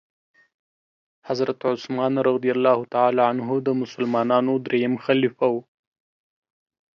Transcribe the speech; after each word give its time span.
حضرت 1.27 1.59
عثمان 1.71 2.13
رضي 2.29 2.49
الله 2.55 2.77
تعالی 2.93 3.21
عنه 3.31 3.47
د 3.67 3.67
مسلمانانو 3.81 4.53
دريم 4.65 4.93
خليفه 5.05 5.45
وو. 5.53 5.61